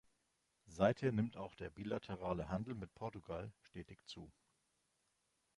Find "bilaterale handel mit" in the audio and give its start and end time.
1.69-2.91